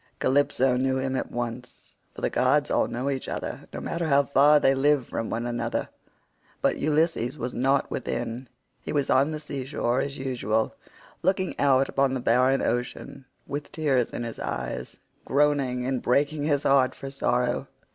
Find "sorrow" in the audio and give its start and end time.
17.11-17.67